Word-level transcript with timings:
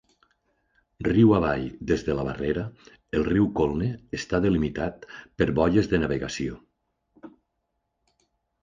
Riu 1.07 1.33
avall 1.39 1.65
des 1.91 2.05
de 2.07 2.15
la 2.19 2.25
barrera, 2.29 2.63
el 3.19 3.27
riu 3.29 3.45
Colne 3.61 3.91
està 4.21 4.41
delimitat 4.47 5.09
per 5.21 5.51
boies 5.63 5.93
de 5.95 6.03
navegació. 6.07 6.61